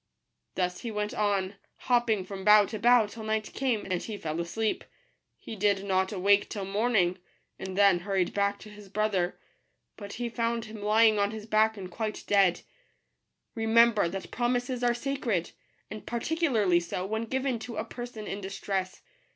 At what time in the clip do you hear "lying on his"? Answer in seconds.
10.81-11.45